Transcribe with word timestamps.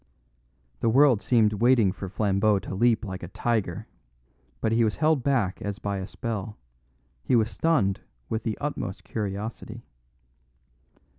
The 0.79 0.89
world 0.89 1.21
seemed 1.21 1.53
waiting 1.53 1.91
for 1.91 2.09
Flambeau 2.09 2.57
to 2.57 2.73
leap 2.73 3.05
like 3.05 3.21
a 3.21 3.27
tiger. 3.27 3.85
But 4.59 4.71
he 4.71 4.83
was 4.83 4.95
held 4.95 5.21
back 5.21 5.61
as 5.61 5.77
by 5.77 5.97
a 5.99 6.07
spell; 6.07 6.57
he 7.23 7.35
was 7.35 7.51
stunned 7.51 7.99
with 8.27 8.41
the 8.41 8.57
utmost 8.59 9.03
curiosity. 9.03 9.85